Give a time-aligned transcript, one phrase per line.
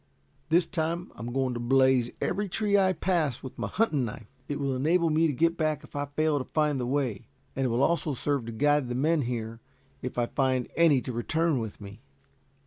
[0.49, 4.25] "This time I am going to blaze every tree I pass, with my hunting knife.
[4.47, 7.67] It will enable me to get back if I fail to find the way, and
[7.67, 9.59] it also will serve to guide the men here,
[10.01, 12.01] if I find any to return with me."